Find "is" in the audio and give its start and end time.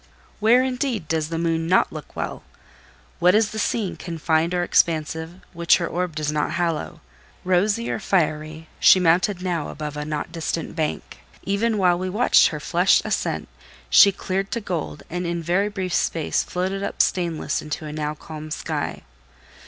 3.35-3.51